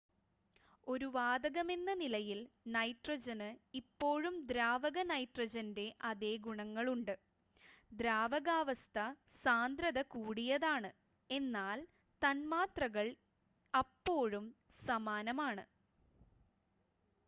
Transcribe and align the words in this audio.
ഒരു 0.87 1.07
വാതകമെന്ന 1.15 1.91
നിലയിൽ 1.99 2.39
നൈട്രജന് 2.75 3.49
ഇപ്പോഴും 3.79 4.35
ദ്രാവക 4.49 4.97
നൈട്രജൻ്റെ 5.09 5.85
അതേ 6.09 6.31
ഗുണങ്ങളുണ്ട് 6.45 7.13
ദ്രാവകാവസ്ഥ 7.91 8.97
സാന്ദ്രത 9.45 10.01
കൂടിയതാണ് 10.15 10.91
എന്നാൽ 11.29 11.79
തന്മാത്രകൾ 12.21 13.07
അപ്പോഴും 13.73 14.47
സമാനമാണ് 14.81 15.65